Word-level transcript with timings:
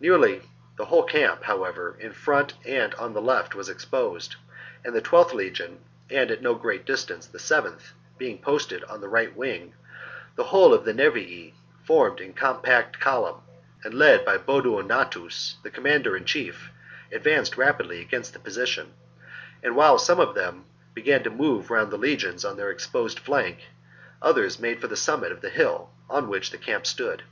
Nearly 0.00 0.42
the 0.76 0.84
whole 0.84 1.04
camp, 1.04 1.44
however, 1.44 1.96
in 1.98 2.12
front 2.12 2.52
and 2.66 2.94
on 2.96 3.14
the 3.14 3.22
left, 3.22 3.54
was 3.54 3.70
exposed; 3.70 4.36
and, 4.84 4.94
the 4.94 5.00
12 5.00 5.28
th 5.28 5.34
legion 5.34 5.78
and 6.10 6.30
at 6.30 6.42
no 6.42 6.54
great 6.54 6.84
distance 6.84 7.24
the 7.24 7.38
7th 7.38 7.92
being 8.18 8.36
posted 8.36 8.84
on 8.84 9.00
the 9.00 9.08
right 9.08 9.34
wing, 9.34 9.72
the 10.36 10.44
whole 10.44 10.74
of 10.74 10.84
the 10.84 10.92
Nervii, 10.92 11.54
formed 11.84 12.20
in 12.20 12.30
a 12.32 12.34
compact 12.34 13.00
column 13.00 13.40
and 13.82 13.94
led 13.94 14.26
by 14.26 14.36
Boduo 14.36 14.82
gnatus, 14.84 15.54
the 15.62 15.70
commander 15.70 16.14
in 16.18 16.26
chief, 16.26 16.70
advanced 17.10 17.56
rapidly 17.56 18.02
against 18.02 18.34
the 18.34 18.40
position; 18.40 18.92
and 19.62 19.74
while 19.74 19.98
some 19.98 20.20
of 20.20 20.34
them 20.34 20.66
began 20.92 21.22
to 21.24 21.30
move 21.30 21.70
round 21.70 21.90
the 21.90 21.96
legions 21.96 22.44
on 22.44 22.58
their 22.58 22.70
ex 22.70 22.86
posed 22.86 23.18
flank, 23.18 23.68
others 24.20 24.60
made 24.60 24.82
for 24.82 24.86
the 24.88 24.98
summit 25.00 25.32
of 25.32 25.40
the 25.40 25.48
hill, 25.48 25.88
on 26.10 26.28
which 26.28 26.50
the 26.50 26.58
camp 26.58 26.86
stood. 26.86 27.22